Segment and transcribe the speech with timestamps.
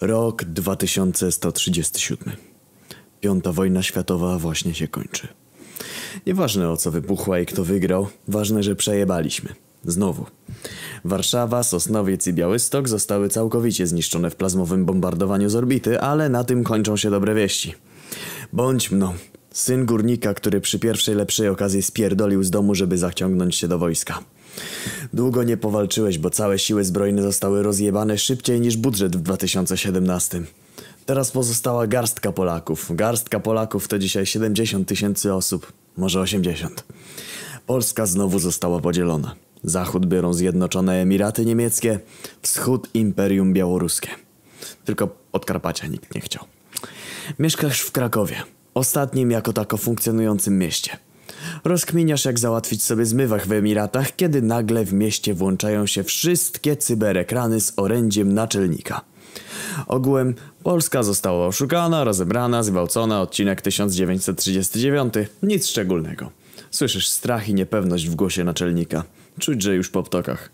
[0.00, 2.36] Rok 2137.
[3.20, 5.28] Piąta wojna światowa właśnie się kończy.
[6.26, 9.54] Nieważne o co wybuchła i kto wygrał, ważne, że przejebaliśmy.
[9.84, 10.26] Znowu.
[11.04, 16.64] Warszawa, Sosnowiec i Białystok zostały całkowicie zniszczone w plazmowym bombardowaniu z orbity, ale na tym
[16.64, 17.74] kończą się dobre wieści.
[18.52, 19.14] Bądź mną.
[19.50, 24.22] Syn górnika, który przy pierwszej lepszej okazji spierdolił z domu, żeby zaciągnąć się do wojska.
[25.12, 30.42] Długo nie powalczyłeś, bo całe siły zbrojne zostały rozjebane szybciej niż budżet w 2017.
[31.06, 32.86] Teraz pozostała garstka Polaków.
[32.90, 36.84] Garstka Polaków to dzisiaj 70 tysięcy osób, może 80.
[37.66, 39.34] Polska znowu została podzielona.
[39.64, 42.00] Zachód biorą Zjednoczone Emiraty Niemieckie,
[42.42, 44.08] wschód Imperium Białoruskie.
[44.84, 46.44] Tylko Podkarpacia nikt nie chciał.
[47.38, 48.36] Mieszkasz w Krakowie,
[48.74, 50.96] ostatnim jako tako funkcjonującym mieście.
[51.64, 57.60] Rozkminiasz jak załatwić sobie zmywach w Emiratach, kiedy nagle w mieście włączają się wszystkie cyberekrany
[57.60, 59.00] z orędziem naczelnika.
[59.86, 65.14] Ogółem Polska została oszukana, rozebrana, zgwałcona, odcinek 1939.
[65.42, 66.30] Nic szczególnego.
[66.70, 69.04] Słyszysz strach i niepewność w głosie naczelnika.
[69.40, 70.50] Czuć, że już po ptokach.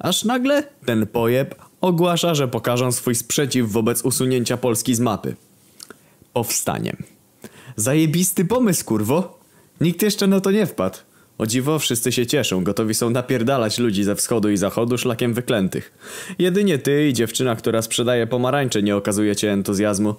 [0.00, 5.36] Aż nagle ten pojeb ogłasza, że pokażą swój sprzeciw wobec usunięcia Polski z mapy.
[6.32, 6.96] Powstaniem.
[7.76, 9.43] Zajebisty pomysł, kurwo!
[9.80, 10.98] Nikt jeszcze na to nie wpadł.
[11.38, 15.92] O dziwo, wszyscy się cieszą, gotowi są napierdalać ludzi ze wschodu i zachodu szlakiem wyklętych.
[16.38, 20.14] Jedynie ty i dziewczyna, która sprzedaje pomarańcze nie okazujecie entuzjazmu.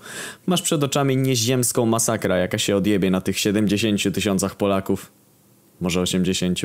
[0.46, 5.12] Masz przed oczami nieziemską masakrę, jaka się odjebie na tych 70 tysiącach Polaków.
[5.82, 6.60] Może 80.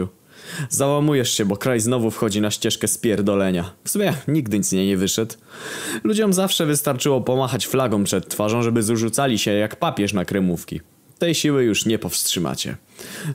[0.68, 3.72] Załamujesz się, bo kraj znowu wchodzi na ścieżkę spierdolenia.
[3.84, 5.34] W sumie nigdy nic nie, nie wyszedł.
[6.04, 10.80] Ludziom zawsze wystarczyło pomachać flagą przed twarzą, żeby zrzucali się jak papież na kremówki.
[11.20, 12.76] Tej siły już nie powstrzymacie.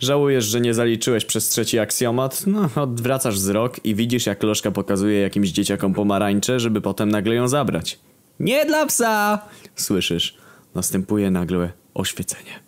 [0.02, 2.44] Żałujesz, że nie zaliczyłeś przez trzeci aksjomat?
[2.48, 7.48] No, odwracasz wzrok i widzisz, jak Lożka pokazuje jakimś dzieciakom pomarańcze, żeby potem nagle ją
[7.48, 8.00] zabrać.
[8.40, 9.40] Nie dla psa!
[9.76, 10.38] Słyszysz.
[10.76, 12.65] Następuje nagłe oświecenie.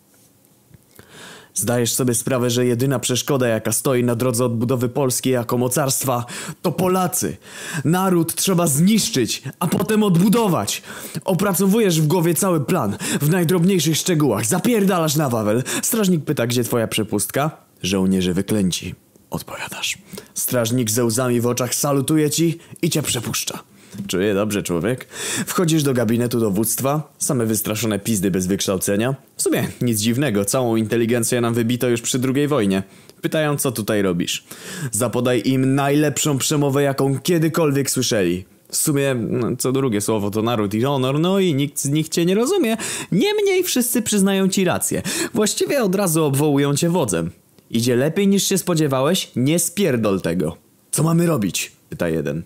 [1.58, 6.26] Zdajesz sobie sprawę, że jedyna przeszkoda, jaka stoi na drodze odbudowy Polski jako mocarstwa,
[6.62, 7.38] to Polacy.
[7.86, 10.82] Naród trzeba zniszczyć, a potem odbudować.
[11.26, 14.46] Opracowujesz w głowie cały plan, w najdrobniejszych szczegółach.
[14.46, 15.64] Zapierdalasz na Wawel.
[15.82, 17.52] Strażnik pyta, gdzie twoja przepustka?
[17.84, 18.96] Żołnierze wyklęci.
[19.30, 19.98] Odpowiadasz.
[20.34, 23.60] Strażnik ze łzami w oczach salutuje ci i cię przepuszcza.
[24.08, 25.08] Czuję dobrze, człowiek.
[25.46, 29.16] Wchodzisz do gabinetu dowództwa, same wystraszone pizdy bez wykształcenia.
[29.36, 32.84] W sumie nic dziwnego, całą inteligencję nam wybito już przy drugiej wojnie.
[33.22, 34.44] Pytają, co tutaj robisz.
[34.92, 38.46] Zapodaj im najlepszą przemowę, jaką kiedykolwiek słyszeli.
[38.70, 42.10] W sumie, no, co drugie słowo to naród i honor, no i nikt z nich
[42.10, 42.78] cię nie rozumie.
[43.12, 45.02] Niemniej wszyscy przyznają ci rację.
[45.34, 47.32] Właściwie od razu obwołują cię wodzem.
[47.72, 49.32] Idzie lepiej niż się spodziewałeś?
[49.36, 50.58] Nie spierdol tego.
[50.92, 51.77] Co mamy robić?
[51.90, 52.44] Pyta jeden.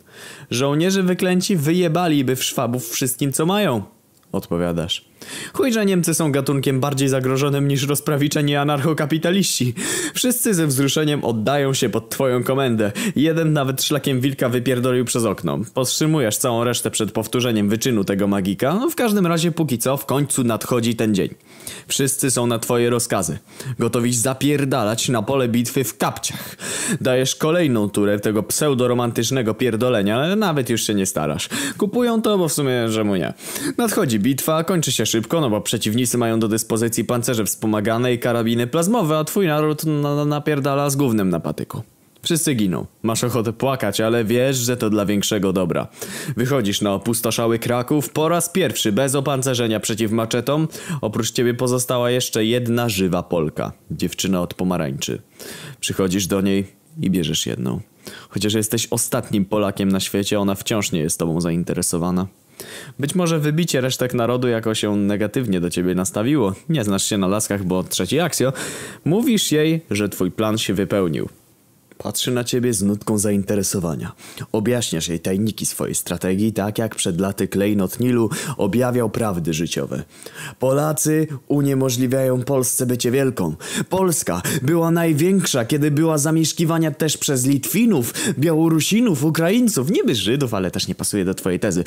[0.51, 3.83] Żołnierze wyklęci wyjebaliby w Szwabów wszystkim co mają.
[4.31, 5.05] Odpowiadasz.
[5.53, 9.73] Chuj, że Niemcy są gatunkiem bardziej zagrożonym niż rozprawiczeni anarchokapitaliści.
[10.13, 12.91] Wszyscy ze wzruszeniem oddają się pod twoją komendę.
[13.15, 15.59] Jeden nawet szlakiem wilka wypierdolił przez okno.
[15.73, 18.73] Powstrzymujesz całą resztę przed powtórzeniem wyczynu tego magika.
[18.73, 21.29] No w każdym razie póki co w końcu nadchodzi ten dzień.
[21.87, 23.37] Wszyscy są na twoje rozkazy.
[23.79, 26.57] Gotowi zapierdalać na pole bitwy w kapciach.
[27.01, 31.49] Dajesz kolejną turę tego pseudoromantycznego pierdolenia, ale nawet już się nie starasz.
[31.77, 33.33] Kupują to, bo w sumie, że mu nie.
[33.77, 38.67] Nadchodzi bitwa, kończy się szybko, no bo przeciwnicy mają do dyspozycji pancerze wspomagane i karabiny
[38.67, 41.83] plazmowe, a twój naród na napierdala z głównym na patyku.
[42.23, 42.85] Wszyscy giną.
[43.03, 45.87] Masz ochotę płakać, ale wiesz, że to dla większego dobra.
[46.37, 50.67] Wychodzisz na opustoszały Kraków po raz pierwszy bez opancerzenia przeciw maczetom.
[51.01, 53.71] Oprócz ciebie pozostała jeszcze jedna żywa Polka.
[53.91, 55.21] Dziewczyna od pomarańczy.
[55.79, 56.67] Przychodzisz do niej
[57.01, 57.79] i bierzesz jedną.
[58.29, 62.27] Chociaż jesteś ostatnim Polakiem na świecie, ona wciąż nie jest tobą zainteresowana.
[62.99, 66.53] Być może wybicie resztek narodu jako się negatywnie do ciebie nastawiło.
[66.69, 68.53] Nie znasz się na laskach, bo trzeci aksjo.
[69.05, 71.29] Mówisz jej, że twój plan się wypełnił.
[72.03, 74.11] Patrzy na ciebie z nutką zainteresowania.
[74.51, 80.03] Objaśniasz jej tajniki swojej strategii, tak jak przed laty klejnot Nilu objawiał prawdy życiowe.
[80.59, 83.55] Polacy uniemożliwiają Polsce bycie wielką.
[83.89, 90.87] Polska była największa, kiedy była zamieszkiwania też przez Litwinów, Białorusinów, Ukraińców, niby Żydów, ale też
[90.87, 91.83] nie pasuje do twojej tezy.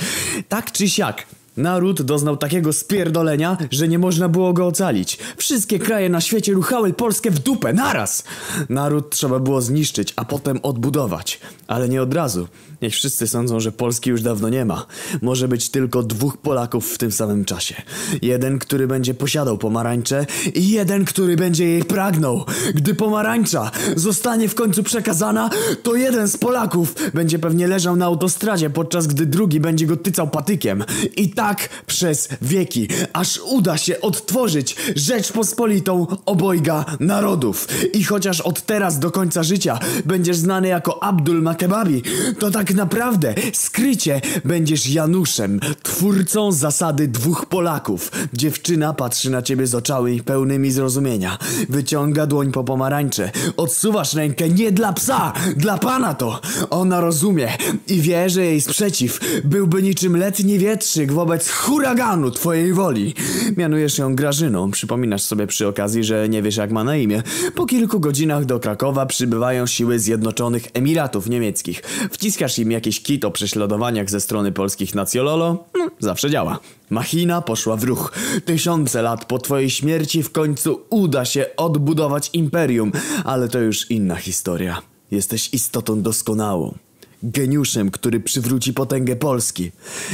[0.48, 5.18] Tak czy siak, Naród doznał takiego spierdolenia, że nie można było go ocalić.
[5.36, 8.24] Wszystkie kraje na świecie ruchały Polskę w dupę, naraz!
[8.68, 11.40] Naród trzeba było zniszczyć, a potem odbudować.
[11.66, 12.48] Ale nie od razu.
[12.82, 14.86] Niech wszyscy sądzą, że Polski już dawno nie ma.
[15.22, 17.82] Może być tylko dwóch Polaków w tym samym czasie.
[18.22, 22.44] Jeden, który będzie posiadał pomarańcze i jeden, który będzie jej pragnął.
[22.74, 25.50] Gdy pomarańcza zostanie w końcu przekazana,
[25.82, 30.28] to jeden z Polaków będzie pewnie leżał na autostradzie, podczas gdy drugi będzie go tycał
[30.28, 30.84] patykiem.
[31.16, 37.68] I tak tak przez wieki, aż uda się odtworzyć Rzeczpospolitą obojga narodów.
[37.92, 42.02] I chociaż od teraz do końca życia będziesz znany jako Abdul Makebabi,
[42.38, 48.10] to tak naprawdę skrycie będziesz Januszem, twórcą zasady dwóch Polaków.
[48.32, 51.38] Dziewczyna patrzy na ciebie z oczami pełnymi zrozumienia.
[51.68, 53.30] Wyciąga dłoń po pomarańcze.
[53.56, 56.40] Odsuwasz rękę nie dla psa, dla pana to.
[56.70, 57.48] Ona rozumie
[57.88, 63.14] i wie, że jej sprzeciw byłby niczym letni wietrzyk wobec huraganu twojej woli.
[63.56, 64.70] Mianujesz ją Grażyną.
[64.70, 67.22] Przypominasz sobie przy okazji, że nie wiesz jak ma na imię.
[67.54, 71.82] Po kilku godzinach do Krakowa przybywają siły Zjednoczonych Emiratów Niemieckich.
[72.10, 75.64] Wciskasz im jakiś kit o prześladowaniach ze strony polskich nacjololo?
[75.78, 76.58] No, zawsze działa.
[76.90, 78.12] Machina poszła w ruch.
[78.44, 82.92] Tysiące lat po twojej śmierci w końcu uda się odbudować imperium,
[83.24, 84.82] ale to już inna historia.
[85.10, 86.74] Jesteś istotą doskonałą.
[87.22, 89.72] Geniuszem, który przywróci potęgę Polski.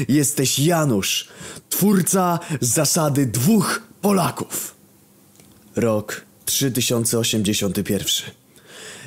[0.09, 1.29] Jesteś Janusz,
[1.71, 4.75] twórca zasady dwóch Polaków.
[5.77, 8.07] Rok 3081.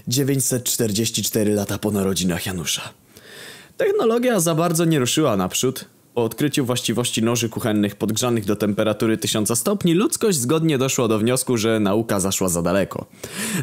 [0.08, 2.90] 944 lata po narodzinach Janusza.
[3.78, 5.86] Technologia za bardzo nie ruszyła naprzód.
[6.14, 11.58] Po odkryciu właściwości noży kuchennych podgrzanych do temperatury 1000 stopni, ludzkość zgodnie doszła do wniosku,
[11.58, 13.06] że nauka zaszła za daleko.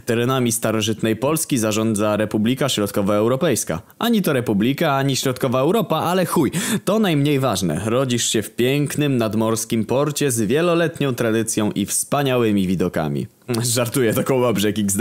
[0.07, 3.83] Terenami starożytnej Polski zarządza Republika Środkowoeuropejska.
[3.99, 6.53] Ani to Republika, ani Środkowa Europa, ale chuj,
[6.85, 7.81] to najmniej ważne.
[7.85, 13.27] Rodzisz się w pięknym nadmorskim porcie z wieloletnią tradycją i wspaniałymi widokami.
[13.75, 15.01] Żartuję, to Kołobrzeg XD.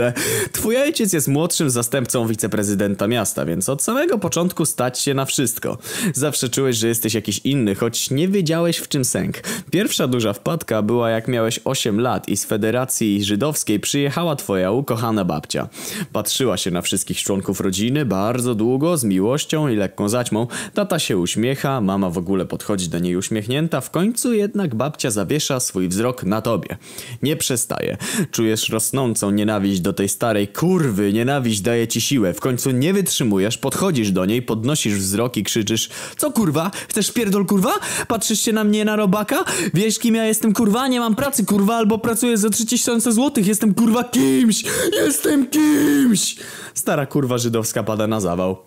[0.51, 5.77] Twój ojciec jest młodszym zastępcą wiceprezydenta miasta, więc od samego początku stać się na wszystko.
[6.13, 9.41] Zawsze czułeś, że jesteś jakiś inny, choć nie wiedziałeś w czym sęk.
[9.71, 15.25] Pierwsza duża wpadka była jak miałeś 8 lat i z Federacji Żydowskiej przyjechała twoja ukochana
[15.25, 15.69] babcia.
[16.13, 20.47] Patrzyła się na wszystkich członków rodziny bardzo długo, z miłością i lekką zaćmą.
[20.73, 25.59] Tata się uśmiecha, mama w ogóle podchodzi do niej uśmiechnięta, w końcu jednak babcia zawiesza
[25.59, 26.77] swój wzrok na tobie.
[27.23, 27.97] Nie przestaje.
[28.39, 32.33] Czujesz rosnącą nienawiść do tej starej kurwy, nienawiść daje ci siłę.
[32.33, 36.71] W końcu nie wytrzymujesz, podchodzisz do niej, podnosisz wzrok i krzyczysz Co kurwa?
[36.89, 37.79] Chcesz pierdol kurwa?
[38.07, 39.43] Patrzysz się na mnie na robaka?
[39.73, 40.87] Wiesz kim ja jestem kurwa?
[40.87, 43.47] Nie mam pracy kurwa, albo pracuję za 3000 złotych.
[43.47, 44.63] Jestem kurwa kimś!
[44.93, 46.35] Jestem kimś!
[46.73, 48.57] Stara kurwa żydowska pada na zawał.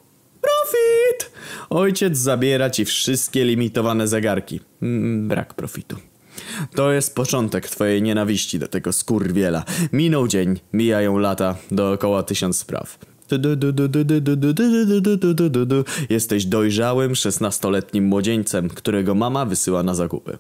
[0.40, 1.32] Profit!
[1.70, 4.60] Ojciec zabiera ci wszystkie limitowane zegarki.
[4.82, 6.12] Mm, brak profitu.
[6.74, 9.64] To jest początek twojej nienawiści do tego skurwiela.
[9.92, 12.98] Minął dzień, mijają lata, dookoła tysiąc spraw.
[16.10, 20.38] Jesteś dojrzałym, szesnastoletnim młodzieńcem, którego mama wysyła na zakupy.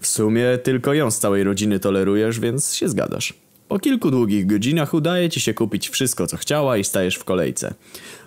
[0.00, 3.34] W sumie tylko ją z całej rodziny tolerujesz, więc się zgadasz.
[3.68, 7.74] Po kilku długich godzinach udaje ci się kupić wszystko, co chciała i stajesz w kolejce.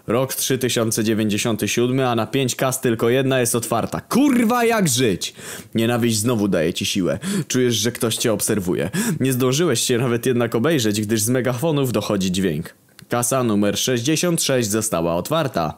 [0.08, 4.02] Rok 3097, a na 5 kas tylko jedna jest otwarta.
[4.02, 5.34] Kurwa, jak żyć!
[5.76, 7.20] Nienawiść znowu daje ci siłę.
[7.48, 8.90] Czujesz, że ktoś cię obserwuje.
[9.20, 12.74] Nie zdążyłeś się nawet jednak obejrzeć, gdyż z megafonów dochodzi dźwięk.
[13.10, 15.74] Kasa numer 66 została otwarta.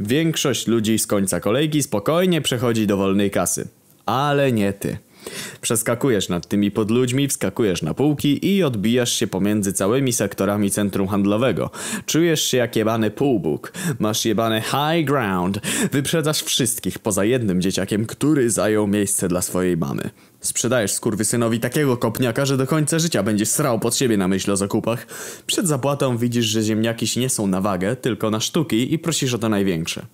[0.00, 3.68] Większość ludzi z końca kolejki spokojnie przechodzi do wolnej kasy.
[4.06, 4.98] Ale nie ty.
[5.60, 11.70] Przeskakujesz nad tymi podludźmi, wskakujesz na półki i odbijasz się pomiędzy całymi sektorami centrum handlowego.
[12.06, 13.72] Czujesz się jak jebany półbóg.
[13.98, 15.60] Masz jebany high ground.
[15.92, 20.10] Wyprzedzasz wszystkich poza jednym dzieciakiem, który zajął miejsce dla swojej mamy.
[20.40, 24.56] Sprzedajesz skurwysynowi takiego kopniaka, że do końca życia będziesz srał pod siebie na myśl o
[24.56, 25.06] zakupach.
[25.46, 29.38] Przed zapłatą widzisz, że ziemniaki nie są na wagę, tylko na sztuki i prosisz o
[29.38, 30.06] to największe.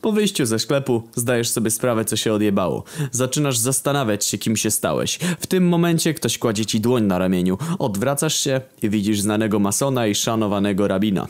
[0.00, 2.84] Po wyjściu ze sklepu zdajesz sobie sprawę, co się odjebało.
[3.10, 5.18] Zaczynasz zastanawiać się, kim się stałeś.
[5.40, 7.58] W tym momencie ktoś kładzie ci dłoń na ramieniu.
[7.78, 11.26] Odwracasz się i widzisz znanego masona i szanowanego rabina.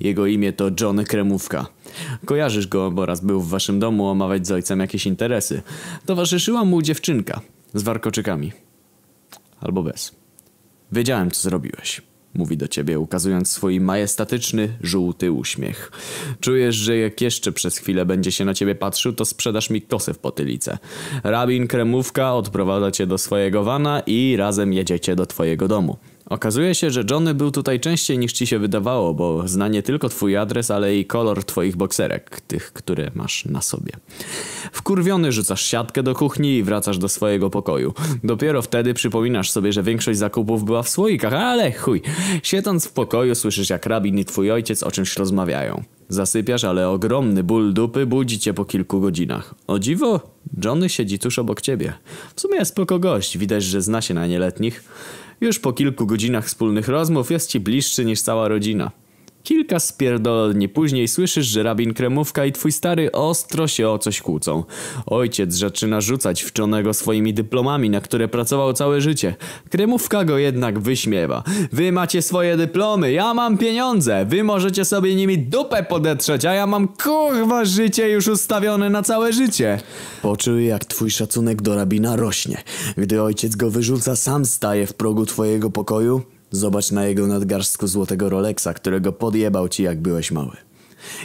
[0.00, 1.66] Jego imię to Johnny Kremówka.
[2.24, 5.62] Kojarzysz go, bo raz był w waszym domu omawiać z ojcem jakieś interesy.
[6.06, 7.40] Towarzyszyła mu dziewczynka
[7.74, 8.52] z warkoczykami.
[9.60, 10.14] Albo bez.
[10.92, 12.07] Wiedziałem, co zrobiłeś.
[12.34, 15.92] Mówi do ciebie, ukazując swój majestatyczny, żółty uśmiech.
[16.40, 20.14] Czujesz, że jak jeszcze przez chwilę będzie się na ciebie patrzył, to sprzedasz mi kosę
[20.14, 20.78] w potylicę.
[21.24, 25.96] Rabin Kremówka odprowadza cię do swojego wana i razem jedziecie do twojego domu.
[26.28, 30.08] Okazuje się, że Johnny był tutaj częściej niż ci się wydawało, bo zna nie tylko
[30.08, 33.92] twój adres, ale i kolor twoich bokserek, tych, które masz na sobie.
[34.72, 37.94] Wkurwiony rzucasz siatkę do kuchni i wracasz do swojego pokoju.
[38.24, 42.02] Dopiero wtedy przypominasz sobie, że większość zakupów była w słoikach, ale chuj.
[42.42, 45.82] Siedząc w pokoju słyszysz jak rabin i twój ojciec o czymś rozmawiają.
[46.08, 49.54] Zasypiasz, ale ogromny ból dupy budzi cię po kilku godzinach.
[49.66, 50.20] O dziwo,
[50.64, 51.92] Johnny siedzi tuż obok ciebie.
[52.34, 54.84] W sumie spoko gość, widać, że zna się na nieletnich.
[55.40, 58.90] Już po kilku godzinach wspólnych rozmów jest ci bliższy niż cała rodzina.
[59.42, 64.64] Kilka spierdolni później słyszysz, że rabin Kremówka i twój stary ostro się o coś kłócą.
[65.06, 69.34] Ojciec zaczyna rzucać wczonego swoimi dyplomami, na które pracował całe życie.
[69.70, 71.42] Kremówka go jednak wyśmiewa.
[71.72, 76.66] Wy macie swoje dyplomy, ja mam pieniądze, wy możecie sobie nimi dupę podetrzeć, a ja
[76.66, 79.80] mam kurwa życie już ustawione na całe życie.
[80.22, 82.62] Poczuj jak twój szacunek do rabina rośnie.
[82.96, 88.28] Gdy ojciec go wyrzuca, sam staje w progu twojego pokoju Zobacz na jego nadgarstku złotego
[88.28, 90.56] Rolexa, którego podjebał ci jak byłeś mały.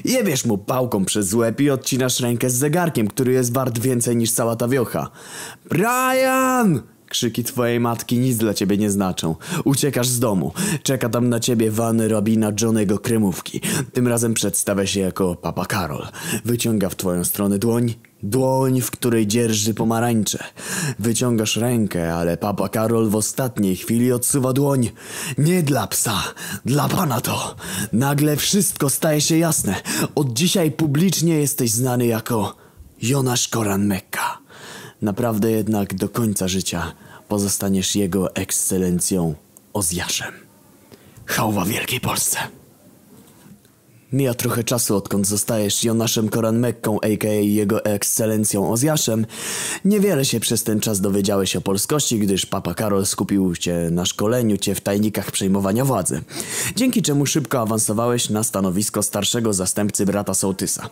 [0.05, 4.31] Jebiesz mu pałką przez łeb i odcinasz rękę z zegarkiem, który jest wart więcej niż
[4.31, 5.09] cała ta wiocha.
[5.69, 6.92] Brian!
[7.13, 9.35] Krzyki twojej matki nic dla ciebie nie znaczą.
[9.63, 10.51] Uciekasz z domu.
[10.83, 13.61] Czeka tam na ciebie van Robina Johnego Kremówki.
[13.93, 16.07] Tym razem przedstawia się jako Papa Karol.
[16.45, 17.93] Wyciąga w twoją stronę dłoń.
[18.23, 20.43] Dłoń, w której dzierży pomarańcze.
[20.99, 24.89] Wyciągasz rękę, ale Papa Karol w ostatniej chwili odsuwa dłoń.
[25.37, 26.23] Nie dla psa,
[26.65, 27.55] dla pana to.
[27.93, 29.75] Nagle wszystko staje się jasne.
[30.15, 32.55] Od dzisiaj publicznie jesteś znany jako
[33.01, 34.42] Jonasz Koran Mekka.
[35.03, 36.91] Naprawdę jednak do końca życia
[37.27, 39.35] pozostaniesz jego ekscelencją
[39.73, 40.33] Ozjaszem.
[41.25, 42.39] Chałwa Wielkiej Polsce.
[44.13, 47.31] Mija trochę czasu, odkąd zostajesz Jonaszem Koran Mekką, a.k.a.
[47.31, 49.25] jego ekscelencją Ozjaszem.
[49.85, 54.57] Niewiele się przez ten czas dowiedziałeś o polskości, gdyż Papa Karol skupił cię na szkoleniu
[54.57, 56.21] cię w tajnikach przejmowania władzy.
[56.75, 60.89] Dzięki czemu szybko awansowałeś na stanowisko starszego zastępcy brata Sołtysa.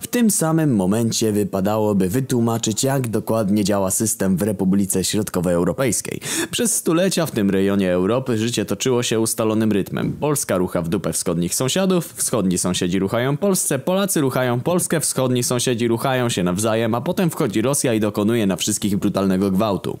[0.00, 6.20] W tym samym momencie wypadałoby wytłumaczyć, jak dokładnie działa system w Republice Środkowoeuropejskiej.
[6.50, 10.12] Przez stulecia w tym rejonie Europy życie toczyło się ustalonym rytmem.
[10.20, 15.88] Polska rucha w dupę wschodnich sąsiadów, wschodni sąsiedzi ruchają Polsce, Polacy ruchają Polskę, wschodni sąsiedzi
[15.88, 19.98] ruchają się nawzajem, a potem wchodzi Rosja i dokonuje na wszystkich brutalnego gwałtu.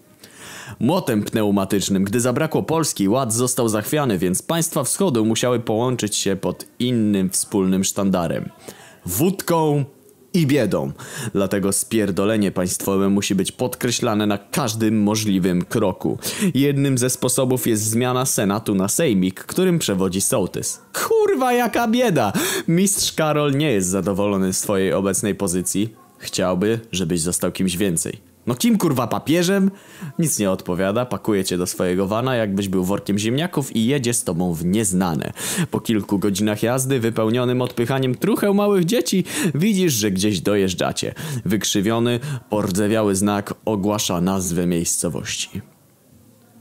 [0.80, 6.66] Młotem pneumatycznym, gdy zabrakło Polski, ład został zachwiany, więc państwa wschodu musiały połączyć się pod
[6.78, 8.48] innym wspólnym sztandarem.
[9.06, 9.84] Wódką
[10.34, 10.92] i biedą.
[11.32, 16.18] Dlatego spierdolenie państwowe musi być podkreślane na każdym możliwym kroku.
[16.54, 20.80] Jednym ze sposobów jest zmiana senatu na sejmik, którym przewodzi sołtys.
[20.92, 22.32] Kurwa jaka bieda!
[22.68, 25.94] Mistrz Karol nie jest zadowolony z swojej obecnej pozycji.
[26.18, 28.33] Chciałby, żebyś został kimś więcej.
[28.46, 29.70] No kim kurwa papieżem?
[30.18, 34.24] Nic nie odpowiada, pakuje cię do swojego wana, jakbyś był workiem ziemniaków i jedzie z
[34.24, 35.32] tobą w nieznane.
[35.70, 39.24] Po kilku godzinach jazdy, wypełnionym odpychaniem trucheł małych dzieci,
[39.54, 41.14] widzisz, że gdzieś dojeżdżacie.
[41.44, 42.20] Wykrzywiony,
[42.50, 45.60] pordzewiały znak ogłasza nazwę miejscowości.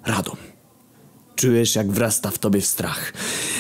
[0.06, 0.53] Radom.
[1.36, 3.14] Czujesz jak wrasta w tobie strach.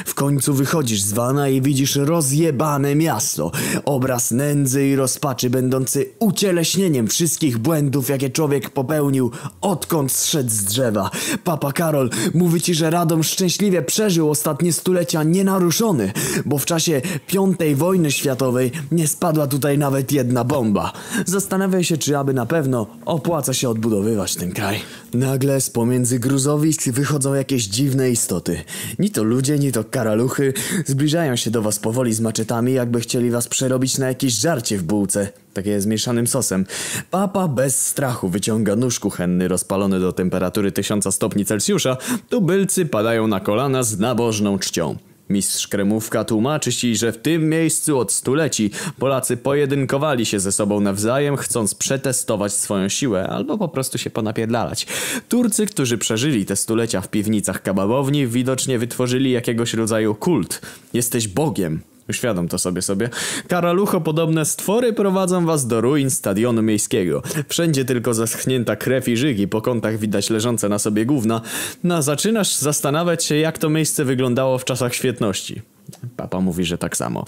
[0.05, 3.51] W końcu wychodzisz z wana i widzisz rozjebane miasto.
[3.85, 11.09] Obraz nędzy i rozpaczy będący ucieleśnieniem wszystkich błędów, jakie człowiek popełnił, odkąd zszedł z drzewa.
[11.43, 16.13] Papa Karol mówi ci, że Radom szczęśliwie przeżył ostatnie stulecia nienaruszony,
[16.45, 20.91] bo w czasie piątej wojny światowej nie spadła tutaj nawet jedna bomba.
[21.25, 24.79] Zastanawia się, czy aby na pewno opłaca się odbudowywać ten kraj.
[25.13, 28.61] Nagle z pomiędzy gruzowisk wychodzą jakieś dziwne istoty.
[28.99, 30.53] Ni to ludzie, ni to karaluchy.
[30.85, 34.83] Zbliżają się do was powoli z maczetami, jakby chcieli was przerobić na jakieś żarcie w
[34.83, 35.29] bułce.
[35.53, 36.65] Takie z mieszanym sosem.
[37.11, 41.97] Papa bez strachu wyciąga nóż kuchenny rozpalony do temperatury 1000 stopni Celsjusza.
[42.29, 44.97] Tubylcy padają na kolana z nabożną czcią.
[45.29, 50.79] Mistrz Kremówka tłumaczy ci, że w tym miejscu od stuleci Polacy pojedynkowali się ze sobą
[50.79, 54.87] nawzajem, chcąc przetestować swoją siłę albo po prostu się ponapierdalać.
[55.29, 60.61] Turcy, którzy przeżyli te stulecia w piwnicach kababowni, widocznie wytworzyli jakiegoś rodzaju kult.
[60.93, 61.92] Jesteś Bogiem.
[62.09, 63.09] Uświadom to sobie sobie.
[63.47, 67.23] Karalucho podobne stwory prowadzą was do ruin stadionu miejskiego.
[67.47, 71.41] Wszędzie tylko zaschnięta krew i żygi, po kątach widać leżące na sobie gówna.
[71.83, 75.72] No, zaczynasz zastanawiać się, jak to miejsce wyglądało w czasach świetności.
[76.17, 77.25] Papa mówi, że tak samo.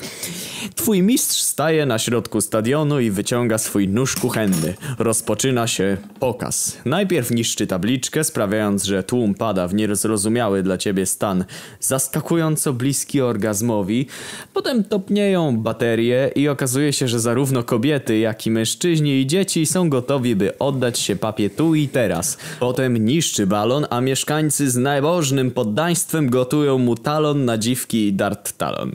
[0.76, 4.74] Twój mistrz staje na środku stadionu i wyciąga swój nóż kuchenny.
[5.00, 6.78] Rozpoczyna się pokaz.
[6.86, 11.46] Najpierw niszczy tabliczkę, sprawiając, że tłum pada w niezrozumiały dla ciebie stan
[11.80, 14.08] zaskakująco bliski orgazmowi.
[14.54, 19.90] Potem topnieją baterie i okazuje się, że zarówno kobiety, jak i mężczyźni i dzieci są
[19.90, 22.38] gotowi, by oddać się papie tu i teraz.
[22.60, 28.55] Potem niszczy balon, a mieszkańcy z najbożnym poddaństwem gotują mu talon na dziwki i dart
[28.56, 28.92] talon.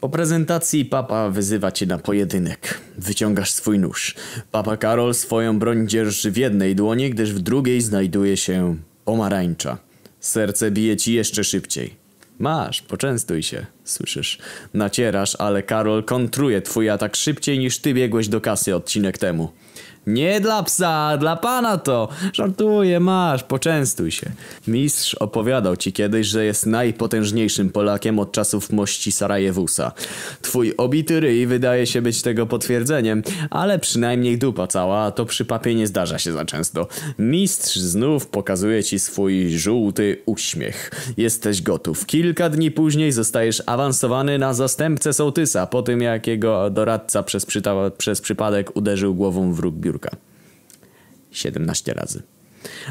[0.00, 2.80] Po prezentacji papa wyzywa cię na pojedynek.
[2.98, 4.14] Wyciągasz swój nóż.
[4.52, 9.78] Papa Karol swoją broń dzierży w jednej dłoni, gdyż w drugiej znajduje się pomarańcza.
[10.20, 11.94] Serce bije ci jeszcze szybciej.
[12.38, 13.66] Masz, poczęstuj się.
[13.84, 14.38] Słyszysz,
[14.74, 19.52] nacierasz, ale Karol kontruje twój atak szybciej niż ty biegłeś do kasy odcinek temu.
[20.08, 22.08] Nie dla psa, dla pana to.
[22.32, 24.30] Żartuję, masz, poczęstuj się.
[24.66, 29.92] Mistrz opowiadał ci kiedyś, że jest najpotężniejszym Polakiem od czasów mości Sarajewusa.
[30.42, 35.74] Twój obity ryj wydaje się być tego potwierdzeniem, ale przynajmniej dupa cała, to przy papie
[35.74, 36.88] nie zdarza się za często.
[37.18, 40.90] Mistrz znów pokazuje ci swój żółty uśmiech.
[41.16, 42.06] Jesteś gotów.
[42.06, 47.46] Kilka dni później zostajesz awansowany na zastępcę sołtysa, po tym jak jego doradca przez,
[47.98, 50.18] przez przypadek uderzył głową w róg biurka.
[51.30, 52.22] 17 razy.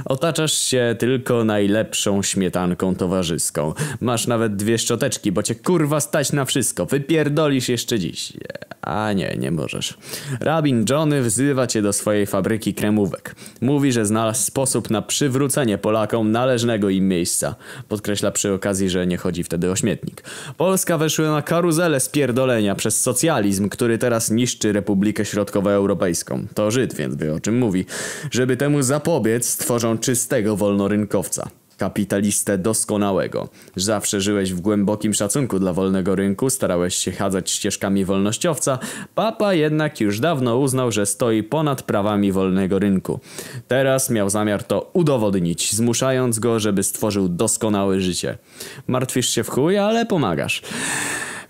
[0.06, 3.74] Otaczasz się tylko najlepszą śmietanką towarzyską.
[4.02, 6.86] Masz nawet dwie szczoteczki, bo cię kurwa stać na wszystko.
[6.86, 8.34] Wypierdolisz jeszcze dziś.
[8.82, 9.98] A nie, nie możesz.
[10.40, 13.36] Rabin Johnny wzywa cię do swojej fabryki kremówek.
[13.62, 17.56] Mówi, że znalazł sposób na przywrócenie Polakom należnego im miejsca.
[17.88, 20.24] Podkreśla przy okazji, że nie chodzi wtedy o śmietnik.
[20.58, 26.48] Polska weszła na karuzelę spierdolenia przez socjalizm, który teraz niszczy Republikę Środkowoeuropejską.
[26.54, 27.86] To Żyd, więc wie o czym mówi.
[28.32, 31.50] Żeby temu zapobiec, stworzą czystego wolnorynkowca.
[31.78, 33.50] Kapitalistę doskonałego.
[33.76, 38.80] Zawsze żyłeś w głębokim szacunku dla wolnego rynku, starałeś się chadzać ścieżkami wolnościowca.
[39.16, 43.20] Papa jednak już dawno uznał, że stoi ponad prawami wolnego rynku.
[43.68, 48.38] Teraz miał zamiar to udowodnić, zmuszając go, żeby stworzył doskonałe życie.
[48.88, 50.62] Martwisz się w chuj, ale pomagasz.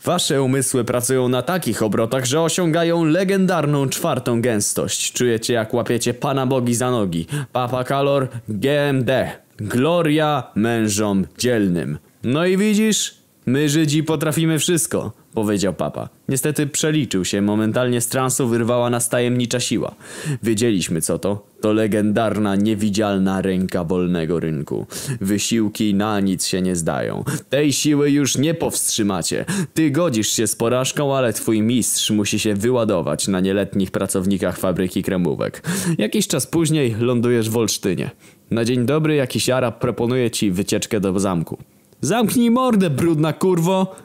[0.04, 5.14] Wasze umysły pracują na takich obrotach, że osiągają legendarną czwartą gęstość.
[5.14, 7.28] Czujecie jak łapiecie Pana Bogi za nogi.
[7.52, 9.32] Papa Kalor GMD.
[9.58, 11.98] Gloria mężom dzielnym.
[12.24, 13.27] No i widzisz?
[13.48, 16.10] My Żydzi potrafimy wszystko powiedział papa.
[16.30, 19.96] Niestety przeliczył się, momentalnie z transu wyrwała nas tajemnicza siła.
[20.44, 21.48] Wiedzieliśmy co to.
[21.62, 24.86] To legendarna, niewidzialna ręka wolnego rynku.
[25.22, 27.24] Wysiłki na nic się nie zdają.
[27.50, 29.46] Tej siły już nie powstrzymacie.
[29.74, 35.04] Ty godzisz się z porażką, ale twój mistrz musi się wyładować na nieletnich pracownikach fabryki
[35.04, 35.64] kremówek.
[35.98, 38.10] Jakiś czas później lądujesz w Olsztynie.
[38.52, 41.58] Na dzień dobry jakiś Arab proponuje ci wycieczkę do zamku.
[42.02, 43.96] Zamknij mordę, brudna kurwo!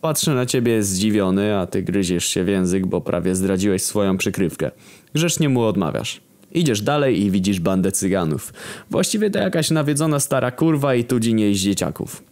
[0.00, 4.70] Patrzę na ciebie zdziwiony, a ty gryziesz się w język, bo prawie zdradziłeś swoją przykrywkę.
[5.14, 6.20] Grzecznie mu odmawiasz.
[6.52, 8.52] Idziesz dalej i widzisz bandę cyganów.
[8.90, 12.22] Właściwie to jakaś nawiedzona stara kurwa i tu dzień dzieciaków.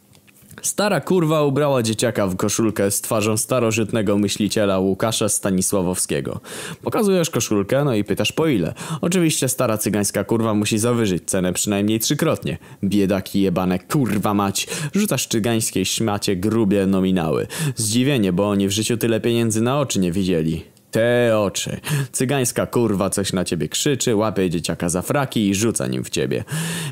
[0.62, 6.40] Stara kurwa ubrała dzieciaka w koszulkę z twarzą starożytnego myśliciela Łukasza Stanisławowskiego.
[6.82, 8.74] Pokazujesz koszulkę, no i pytasz po ile.
[9.00, 12.58] Oczywiście stara cygańska kurwa musi zawyżyć cenę przynajmniej trzykrotnie.
[12.84, 14.66] Biedaki jebane, kurwa mać.
[14.94, 17.46] Rzucasz cygańskiej śmacie grubie nominały.
[17.76, 20.77] Zdziwienie, bo oni w życiu tyle pieniędzy na oczy nie widzieli.
[20.90, 21.80] Te oczy.
[22.12, 26.44] Cygańska kurwa coś na ciebie krzyczy, łapie dzieciaka za fraki i rzuca nim w ciebie.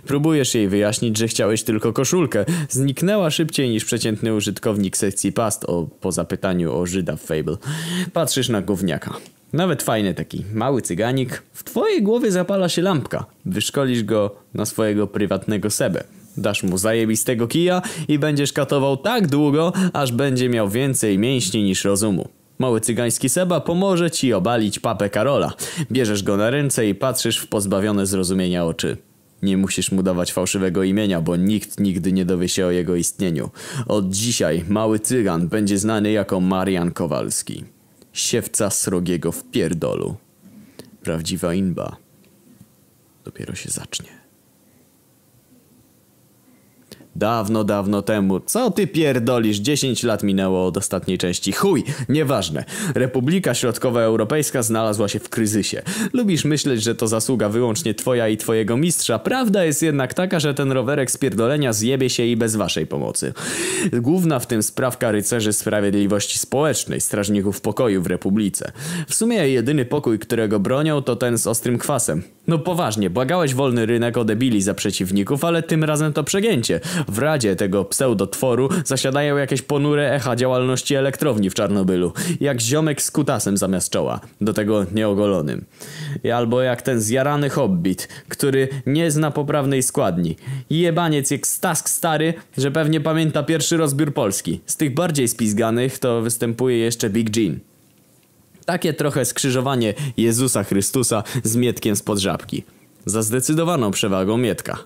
[0.06, 2.44] Próbujesz jej wyjaśnić, że chciałeś tylko koszulkę.
[2.68, 7.56] Zniknęła szybciej niż przeciętny użytkownik sekcji past o, po zapytaniu o Żyda w Fable.
[8.12, 9.16] Patrzysz na gówniaka.
[9.52, 11.42] Nawet fajny taki, mały cyganik.
[11.52, 13.26] W twojej głowie zapala się lampka.
[13.46, 16.04] Wyszkolisz go na swojego prywatnego sebę.
[16.36, 21.84] Dasz mu zajebistego kija i będziesz katował tak długo, aż będzie miał więcej mięśni niż
[21.84, 22.28] rozumu.
[22.58, 25.52] Mały cygański Seba pomoże ci obalić papę Karola.
[25.92, 28.96] Bierzesz go na ręce i patrzysz w pozbawione zrozumienia oczy.
[29.42, 33.50] Nie musisz mu dawać fałszywego imienia, bo nikt nigdy nie dowie się o jego istnieniu.
[33.86, 37.64] Od dzisiaj mały cygan będzie znany jako Marian Kowalski.
[38.12, 40.16] Siewca srogiego w pierdolu.
[41.02, 41.96] Prawdziwa inba
[43.24, 44.15] dopiero się zacznie.
[47.16, 48.40] Dawno, dawno temu.
[48.40, 49.56] Co ty pierdolisz?
[49.56, 51.52] 10 lat minęło od ostatniej części.
[51.52, 52.64] Chuj, nieważne.
[52.94, 55.82] Republika Środkowoeuropejska znalazła się w kryzysie.
[56.12, 59.18] Lubisz myśleć, że to zasługa wyłącznie twoja i twojego mistrza.
[59.18, 63.32] Prawda jest jednak taka, że ten rowerek z pierdolenia zjebie się i bez waszej pomocy.
[63.92, 68.72] Główna w tym sprawka rycerzy sprawiedliwości społecznej, strażników pokoju w Republice.
[69.08, 72.22] W sumie jedyny pokój, którego bronią, to ten z ostrym kwasem.
[72.46, 76.80] No poważnie, błagałeś wolny rynek o debili za przeciwników, ale tym razem to przegięcie.
[77.08, 82.12] W radzie tego pseudotworu zasiadają jakieś ponure echa działalności elektrowni w Czarnobylu.
[82.40, 84.20] Jak ziomek z kutasem zamiast czoła.
[84.40, 85.64] Do tego nieogolonym.
[86.34, 90.36] Albo jak ten zjarany hobbit, który nie zna poprawnej składni.
[90.70, 94.60] Jebaniec jak stask stary, że pewnie pamięta pierwszy rozbiór Polski.
[94.66, 97.58] Z tych bardziej spizganych to występuje jeszcze Big Jean.
[98.64, 102.64] Takie trochę skrzyżowanie Jezusa Chrystusa z Mietkiem spod żabki.
[103.04, 104.78] Za zdecydowaną przewagą Mietka.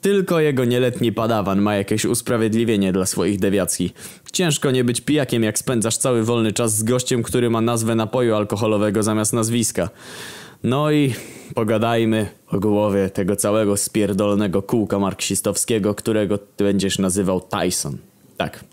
[0.00, 3.94] Tylko jego nieletni padawan ma jakieś usprawiedliwienie dla swoich dewiacji.
[4.32, 8.34] Ciężko nie być pijakiem jak spędzasz cały wolny czas z gościem, który ma nazwę napoju
[8.34, 9.88] alkoholowego zamiast nazwiska.
[10.62, 11.14] No i
[11.54, 17.98] pogadajmy o głowie tego całego spierdolonego kółka marksistowskiego, którego ty będziesz nazywał Tyson.
[18.36, 18.64] Tak,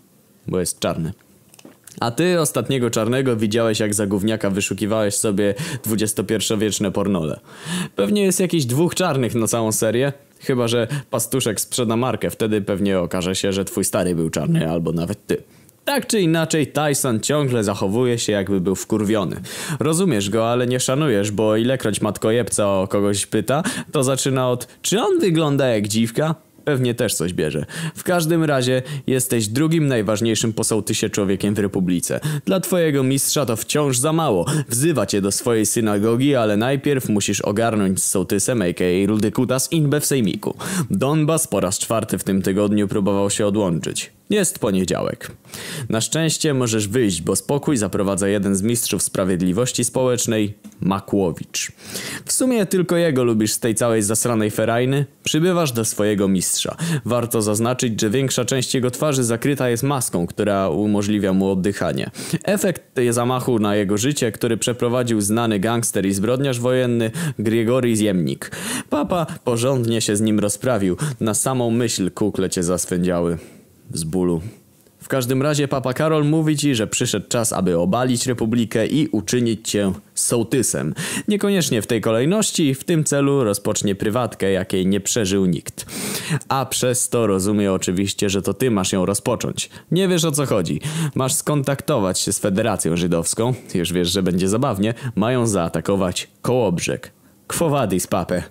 [0.46, 1.12] bo jest czarny.
[2.00, 7.40] A ty ostatniego czarnego widziałeś jak za gówniaka wyszukiwałeś sobie dwudziestopierwowieczne pornole.
[7.96, 10.12] Pewnie jest jakiś dwóch czarnych na całą serię.
[10.40, 14.92] Chyba, że pastuszek sprzeda markę, wtedy pewnie okaże się, że twój stary był czarny, albo
[14.92, 15.42] nawet ty.
[15.84, 19.36] Tak czy inaczej, Tyson ciągle zachowuje się jakby był wkurwiony.
[19.80, 25.00] Rozumiesz go, ale nie szanujesz, bo ilekroć matkojebca o kogoś pyta, to zaczyna od czy
[25.00, 26.34] on wygląda jak dziwka?
[26.66, 27.66] Pewnie też coś bierze.
[27.94, 32.20] W każdym razie jesteś drugim najważniejszym po sołtysie człowiekiem w Republice.
[32.44, 34.46] Dla twojego mistrza to wciąż za mało.
[34.68, 39.06] Wzywa cię do swojej synagogi, ale najpierw musisz ogarnąć z sołtysem, a.k.a.
[39.06, 40.54] Rudykutas Inbe w sejmiku.
[40.90, 44.12] Donbas po raz czwarty w tym tygodniu próbował się odłączyć.
[44.30, 45.32] Jest poniedziałek.
[45.88, 51.72] Na szczęście możesz wyjść, bo spokój zaprowadza jeden z mistrzów sprawiedliwości społecznej, Makłowicz.
[52.24, 55.06] W sumie tylko jego lubisz z tej całej zasranej ferajny.
[55.24, 56.76] Przybywasz do swojego mistrza.
[57.04, 62.10] Warto zaznaczyć, że większa część jego twarzy zakryta jest maską, która umożliwia mu oddychanie.
[62.44, 68.50] Efekt zamachu na jego życie, który przeprowadził znany gangster i zbrodniarz wojenny Grigory Ziemnik.
[68.90, 70.96] Papa porządnie się z nim rozprawił.
[71.20, 73.38] Na samą myśl kukle cię zaswędziały
[73.92, 74.40] z bólu.
[75.06, 79.70] W każdym razie Papa Karol mówi ci, że przyszedł czas, aby obalić Republikę i uczynić
[79.70, 80.94] cię sołtysem.
[81.28, 85.86] Niekoniecznie w tej kolejności, w tym celu rozpocznie prywatkę, jakiej nie przeżył nikt.
[86.48, 89.70] A przez to rozumie oczywiście, że to ty masz ją rozpocząć.
[89.90, 90.80] Nie wiesz o co chodzi.
[91.14, 97.12] Masz skontaktować się z Federacją Żydowską, już wiesz, że będzie zabawnie, mają zaatakować Kołobrzeg.
[97.46, 98.42] Kwowadis, papę.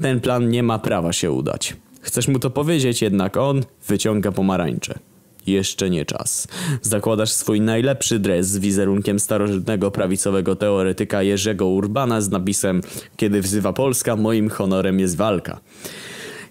[0.00, 1.76] Ten plan nie ma prawa się udać.
[2.02, 4.98] Chcesz mu to powiedzieć, jednak on wyciąga pomarańcze.
[5.46, 6.48] Jeszcze nie czas.
[6.82, 12.80] Zakładasz swój najlepszy dres z wizerunkiem starożytnego prawicowego teoretyka Jerzego Urbana z napisem
[13.16, 15.60] Kiedy wzywa Polska, moim honorem jest walka.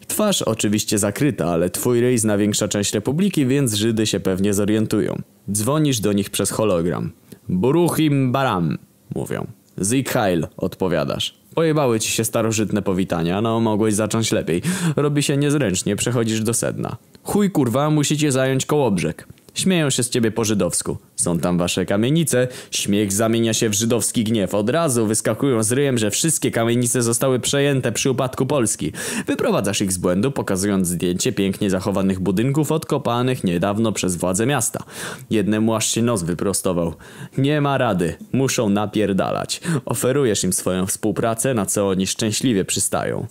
[0.07, 5.21] Twarz oczywiście zakryta, ale twój ryj zna większa część republiki, więc Żydy się pewnie zorientują.
[5.51, 7.11] Dzwonisz do nich przez hologram.
[7.49, 8.77] Buruchim baram,
[9.15, 9.47] mówią.
[9.81, 11.40] Zik Heil, odpowiadasz.
[11.55, 14.61] Pojebały ci się starożytne powitania, no mogłeś zacząć lepiej.
[14.95, 16.97] Robi się niezręcznie, przechodzisz do sedna.
[17.23, 19.27] Chuj kurwa, musicie zająć kołobrzeg.
[19.53, 20.97] Śmieją się z ciebie po żydowsku.
[21.21, 22.47] Są tam wasze kamienice.
[22.71, 24.55] Śmiech zamienia się w żydowski gniew.
[24.55, 28.91] Od razu wyskakują z ryjem, że wszystkie kamienice zostały przejęte przy upadku Polski.
[29.27, 34.83] Wyprowadzasz ich z błędu, pokazując zdjęcie pięknie zachowanych budynków odkopanych niedawno przez władze miasta.
[35.29, 36.93] Jednemu aż się nos wyprostował.
[37.37, 38.15] Nie ma rady.
[38.33, 39.61] Muszą napierdalać.
[39.85, 43.27] Oferujesz im swoją współpracę, na co oni szczęśliwie przystają.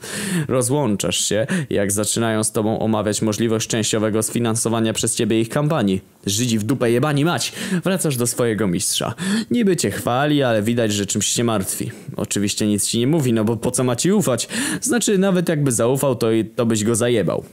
[0.48, 6.00] Rozłączasz się, jak zaczynają z tobą omawiać możliwość częściowego sfinansowania przez ciebie ich kampanii.
[6.26, 7.52] Żydzi w dupę jebani mać!
[7.84, 9.14] Wracasz do swojego mistrza.
[9.50, 11.90] Niby cię chwali, ale widać, że czymś się martwi.
[12.16, 14.48] Oczywiście nic ci nie mówi, no bo po co ma ci ufać?
[14.80, 17.44] Znaczy, nawet jakby zaufał, to, to byś go zajebał.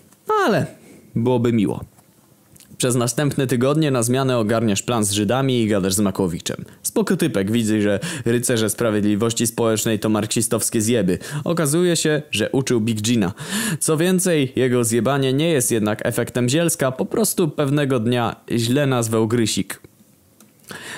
[0.46, 0.66] Ale
[1.16, 1.84] byłoby miło.
[2.78, 6.66] Przez następne tygodnie na zmianę ogarniasz plan z Żydami i gadasz z Makowiczem.
[6.84, 11.18] Spoko typek, widzę, że rycerze sprawiedliwości społecznej to marksistowskie zjeby.
[11.44, 13.34] Okazuje się, że uczył Big Gina.
[13.80, 19.28] Co więcej, jego zjebanie nie jest jednak efektem zielska, po prostu pewnego dnia źle nazwał
[19.28, 19.87] Grysik.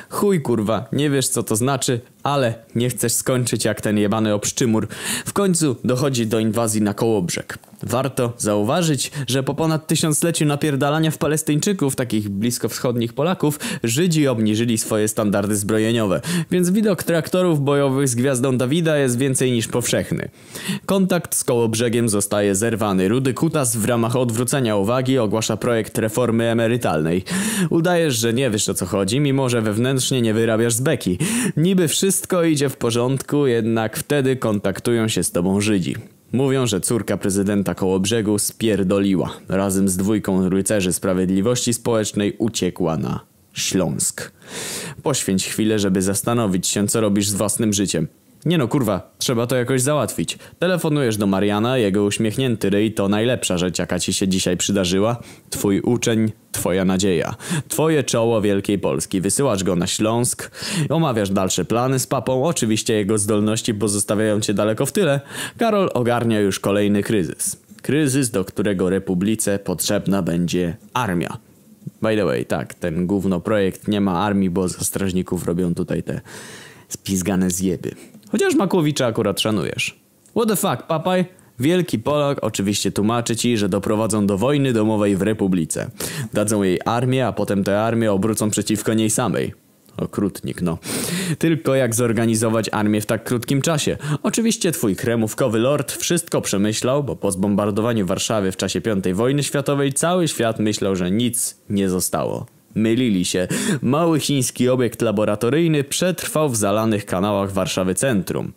[0.09, 4.87] Chuj kurwa, nie wiesz co to znaczy, ale nie chcesz skończyć jak ten jebany obszczymur.
[5.25, 7.68] W końcu dochodzi do inwazji na Kołobrzeg.
[7.83, 15.07] Warto zauważyć, że po ponad tysiącleciu napierdalania w Palestyńczyków, takich bliskowschodnich Polaków, Żydzi obniżyli swoje
[15.07, 20.29] standardy zbrojeniowe, więc widok traktorów bojowych z gwiazdą Dawida jest więcej niż powszechny.
[20.85, 23.07] Kontakt z Kołobrzegiem zostaje zerwany.
[23.07, 27.23] Rudy Kutas w ramach odwrócenia uwagi ogłasza projekt reformy emerytalnej.
[27.69, 31.17] Udajesz, że nie wiesz o co chodzi, mimo że wewnętrznie nie wyrabiasz z beki.
[31.57, 36.18] Niby wszystko idzie w porządku, jednak wtedy kontaktują się z tobą Żydzi.
[36.31, 39.33] Mówią, że córka prezydenta Kołobrzegu spierdoliła.
[39.47, 43.19] Razem z dwójką rycerzy sprawiedliwości społecznej uciekła na
[43.53, 44.31] Śląsk.
[45.03, 48.07] Poświęć chwilę, żeby zastanowić się, co robisz z własnym życiem.
[48.45, 50.37] Nie no kurwa, trzeba to jakoś załatwić.
[50.59, 55.17] Telefonujesz do Mariana, jego uśmiechnięty ryj to najlepsza rzecz jaka ci się dzisiaj przydarzyła.
[55.49, 57.35] Twój uczeń, twoja nadzieja.
[57.67, 59.21] Twoje czoło Wielkiej Polski.
[59.21, 60.51] Wysyłasz go na Śląsk,
[60.89, 65.21] omawiasz dalsze plany z papą, oczywiście jego zdolności pozostawiają cię daleko w tyle.
[65.57, 67.57] Karol ogarnia już kolejny kryzys.
[67.81, 71.37] Kryzys, do którego Republice potrzebna będzie armia.
[72.01, 76.03] By the way, tak, ten gówno projekt nie ma armii, bo za strażników robią tutaj
[76.03, 76.21] te
[76.89, 77.91] spizgane zjeby.
[78.31, 79.99] Chociaż Makłowicza akurat szanujesz.
[80.35, 81.25] What the fuck, papaj?
[81.59, 85.89] Wielki Polak oczywiście tłumaczy ci, że doprowadzą do wojny domowej w Republice.
[86.33, 89.53] Dadzą jej armię, a potem tę armię obrócą przeciwko niej samej.
[89.97, 90.77] Okrutnik, no.
[91.39, 93.97] Tylko jak zorganizować armię w tak krótkim czasie?
[94.23, 99.93] Oczywiście twój kremówkowy lord wszystko przemyślał, bo po zbombardowaniu Warszawy w czasie V wojny światowej
[99.93, 102.45] cały świat myślał, że nic nie zostało.
[102.75, 103.47] Mylili się.
[103.81, 108.51] Mały chiński obiekt laboratoryjny przetrwał w zalanych kanałach Warszawy Centrum.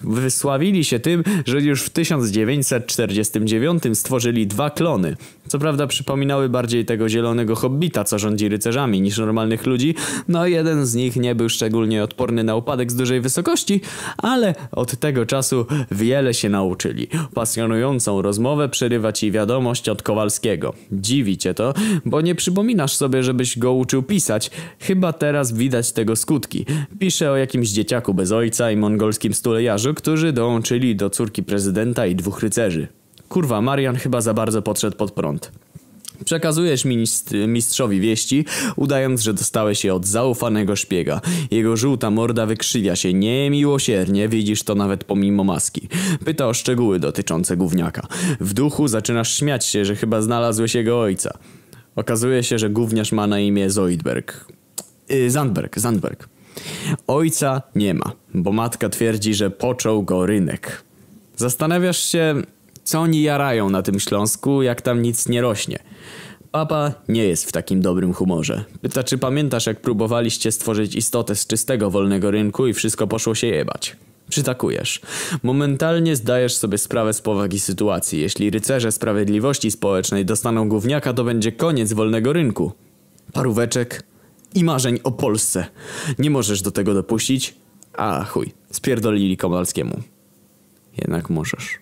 [0.00, 5.16] Wysławili się tym, że już w 1949 stworzyli dwa klony.
[5.52, 9.94] Co prawda przypominały bardziej tego zielonego hobbita, co rządzi rycerzami, niż normalnych ludzi.
[10.28, 13.80] No jeden z nich nie był szczególnie odporny na upadek z dużej wysokości,
[14.18, 17.08] ale od tego czasu wiele się nauczyli.
[17.34, 20.74] Pasjonującą rozmowę przerywa ci wiadomość od Kowalskiego.
[20.92, 24.50] Dziwi cię to, bo nie przypominasz sobie, żebyś go uczył pisać.
[24.80, 26.66] Chyba teraz widać tego skutki.
[26.98, 32.16] Pisze o jakimś dzieciaku bez ojca i mongolskim stulejarzu, którzy dołączyli do córki prezydenta i
[32.16, 33.01] dwóch rycerzy.
[33.32, 35.52] Kurwa, Marian chyba za bardzo podszedł pod prąd.
[36.24, 36.84] Przekazujesz
[37.46, 38.44] mistrzowi wieści,
[38.76, 41.20] udając, że dostałeś je od zaufanego szpiega.
[41.50, 45.88] Jego żółta morda wykrzywia się niemiłosiernie, widzisz to nawet pomimo maski.
[46.24, 48.06] Pyta o szczegóły dotyczące gówniaka.
[48.40, 51.38] W duchu zaczynasz śmiać się, że chyba znalazłeś jego ojca.
[51.96, 54.52] Okazuje się, że gówniarz ma na imię Zoidberg.
[55.08, 56.28] Yy, Zandberg, Zandberg.
[57.06, 60.84] Ojca nie ma, bo matka twierdzi, że począł go rynek.
[61.36, 62.42] Zastanawiasz się,
[62.84, 65.78] co oni jarają na tym Śląsku, jak tam nic nie rośnie.
[66.50, 68.64] Papa nie jest w takim dobrym humorze.
[68.82, 73.46] Pyta, czy pamiętasz, jak próbowaliście stworzyć istotę z czystego wolnego rynku i wszystko poszło się
[73.46, 73.96] jebać.
[74.28, 75.00] Przytakujesz.
[75.42, 78.20] Momentalnie zdajesz sobie sprawę z powagi sytuacji.
[78.20, 82.72] Jeśli rycerze sprawiedliwości społecznej dostaną gówniaka, to będzie koniec wolnego rynku.
[83.32, 84.02] Paróweczek
[84.54, 85.66] i marzeń o Polsce.
[86.18, 87.54] Nie możesz do tego dopuścić?
[87.92, 90.00] A chuj, spierdolili Kowalskiemu.
[90.96, 91.81] Jednak możesz.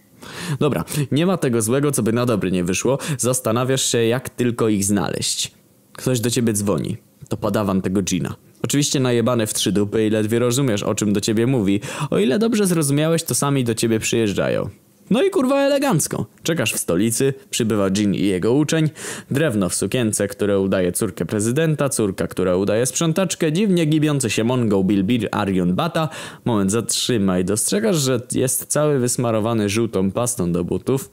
[0.58, 2.98] Dobra, nie ma tego złego, co by na dobre nie wyszło.
[3.18, 5.52] Zastanawiasz się, jak tylko ich znaleźć.
[5.92, 6.96] Ktoś do ciebie dzwoni.
[7.28, 8.34] To padawan tego Gina.
[8.62, 11.80] Oczywiście najebane w trzy dupy i ledwie rozumiesz, o czym do ciebie mówi.
[12.10, 14.68] O ile dobrze zrozumiałeś, to sami do ciebie przyjeżdżają.
[15.10, 16.26] No i kurwa elegancko.
[16.42, 18.90] Czekasz w stolicy, przybywa Jean i jego uczeń,
[19.30, 24.84] drewno w sukience, które udaje córkę prezydenta, córka, która udaje sprzątaczkę, dziwnie gibiący się Mongo
[24.84, 26.08] Bilbir Arion Bata.
[26.44, 27.44] Moment, zatrzymaj.
[27.44, 31.12] Dostrzegasz, że jest cały wysmarowany żółtą pastą do butów?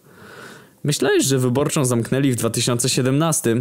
[0.84, 3.56] Myślałeś, że wyborczą zamknęli w 2017?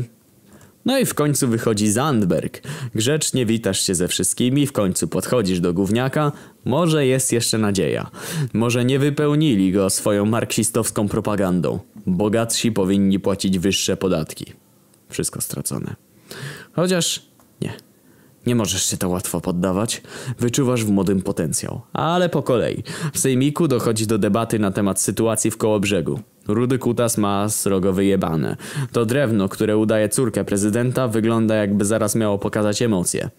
[0.84, 2.62] No i w końcu wychodzi Zandberg.
[2.94, 6.32] Grzecznie witasz się ze wszystkimi, w końcu podchodzisz do gówniaka.
[6.66, 8.10] Może jest jeszcze nadzieja.
[8.52, 11.78] Może nie wypełnili go swoją marksistowską propagandą.
[12.06, 14.52] Bogatsi powinni płacić wyższe podatki.
[15.08, 15.96] Wszystko stracone.
[16.72, 17.22] Chociaż
[17.60, 17.72] nie.
[18.46, 20.02] Nie możesz się to łatwo poddawać.
[20.38, 21.80] Wyczuwasz w młodym potencjał.
[21.92, 22.82] Ale po kolei.
[23.12, 26.20] W sejmiku dochodzi do debaty na temat sytuacji w Kołobrzegu.
[26.48, 28.56] Rudy kutas ma srogo wyjebane.
[28.92, 33.30] To drewno, które udaje córkę prezydenta, wygląda jakby zaraz miało pokazać emocje.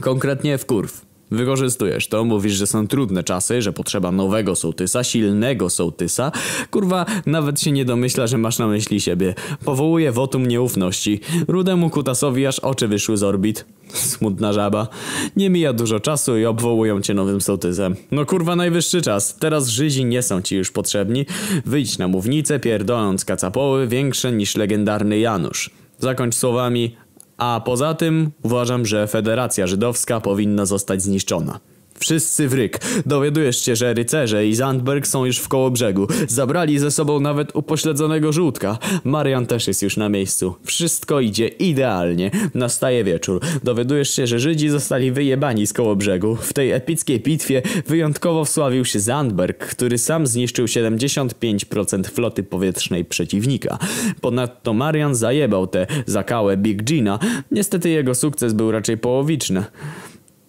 [0.00, 1.13] Konkretnie w kurw.
[1.34, 6.32] Wykorzystujesz to, mówisz, że są trudne czasy, że potrzeba nowego sołtysa, silnego sołtysa.
[6.70, 9.34] Kurwa, nawet się nie domyśla, że masz na myśli siebie.
[9.64, 11.20] Powołuje wotum nieufności.
[11.48, 13.64] Rudemu kutasowi aż oczy wyszły z orbit.
[13.88, 14.88] Smutna żaba.
[15.36, 17.96] Nie mija dużo czasu i obwołują cię nowym sołtysem.
[18.10, 19.36] No kurwa, najwyższy czas.
[19.36, 21.26] Teraz Żydzi nie są ci już potrzebni.
[21.66, 25.70] Wyjdź na mównicę, pierdoląc kacapoły większe niż legendarny Janusz.
[25.98, 26.96] Zakończ słowami
[27.38, 31.60] a poza tym uważam, że Federacja Żydowska powinna zostać zniszczona.
[31.98, 32.80] Wszyscy w ryk.
[33.06, 36.06] Dowiadujesz się, że rycerze i Zandberg są już w koło brzegu.
[36.28, 38.78] Zabrali ze sobą nawet upośledzonego żółtka.
[39.04, 40.54] Marian też jest już na miejscu.
[40.64, 42.30] Wszystko idzie idealnie.
[42.54, 43.40] Nastaje wieczór.
[43.64, 46.36] Dowiadujesz się, że Żydzi zostali wyjebani z koło brzegu.
[46.36, 53.78] W tej epickiej bitwie wyjątkowo wsławił się Zandberg, który sam zniszczył 75% floty powietrznej przeciwnika.
[54.20, 57.18] Ponadto Marian zajebał tę zakałę Big Gina.
[57.50, 59.64] Niestety jego sukces był raczej połowiczny.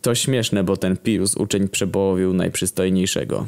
[0.06, 3.48] To śmieszne, bo ten Pius uczeń przepołowił najprzystojniejszego.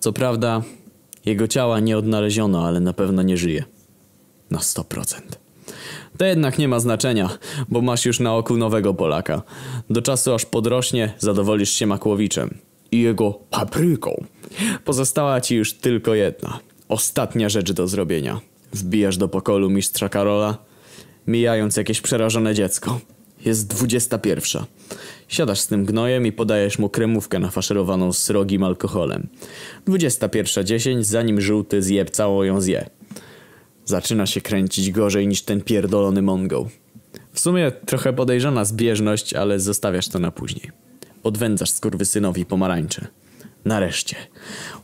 [0.00, 0.62] Co prawda,
[1.24, 3.64] jego ciała nie odnaleziono, ale na pewno nie żyje.
[4.50, 5.20] Na 100%.
[6.18, 7.38] To jednak nie ma znaczenia,
[7.68, 9.42] bo masz już na oku nowego Polaka.
[9.90, 12.58] Do czasu aż podrośnie, zadowolisz się Makłowiczem
[12.92, 14.24] i jego papryką.
[14.84, 16.58] Pozostała ci już tylko jedna.
[16.88, 18.40] Ostatnia rzecz do zrobienia.
[18.72, 20.58] Wbijasz do pokoju mistrza Karola,
[21.26, 23.00] mijając jakieś przerażone dziecko.
[23.44, 24.66] Jest dwudziesta pierwsza.
[25.28, 29.26] Siadasz z tym gnojem i podajesz mu kremówkę nafaszerowaną srogim alkoholem.
[29.86, 32.90] Dwudziesta pierwsza dziesięć, zanim żółty zje całą ją zje.
[33.84, 36.66] Zaczyna się kręcić gorzej niż ten pierdolony Mongol.
[37.32, 40.70] W sumie trochę podejrzana zbieżność, ale zostawiasz to na później.
[41.22, 43.06] Odwędzasz skurwysynowi pomarańcze.
[43.64, 44.16] Nareszcie.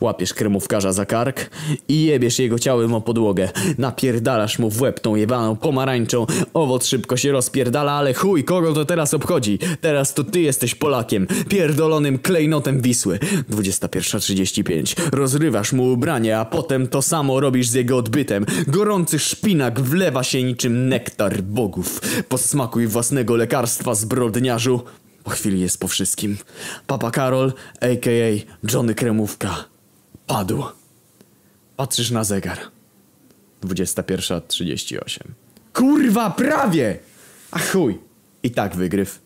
[0.01, 1.51] Łapiesz kremówkarza za kark
[1.89, 3.49] i jebiesz jego ciałem o podłogę.
[3.79, 6.27] Napierdalasz mu w łeb tą jebaną pomarańczą.
[6.55, 9.59] Owoc szybko się rozpierdala, ale chuj, kogo to teraz obchodzi?
[9.81, 13.19] Teraz to ty jesteś Polakiem, pierdolonym klejnotem Wisły.
[13.51, 15.11] 21.35.
[15.13, 18.47] Rozrywasz mu ubranie, a potem to samo robisz z jego odbytem.
[18.67, 22.01] Gorący szpinak wlewa się niczym nektar bogów.
[22.29, 24.81] Posmakuj własnego lekarstwa, zbrodniarzu.
[25.31, 26.37] Chwili jest po wszystkim.
[26.87, 28.47] Papa Karol, a.k.a.
[28.73, 29.65] Johnny Kremówka,
[30.27, 30.65] padł.
[31.77, 32.59] Patrzysz na zegar.
[33.65, 35.21] 21.38.
[35.73, 36.99] Kurwa, prawie!
[37.51, 37.99] A chuj!
[38.43, 39.21] I tak wygryw.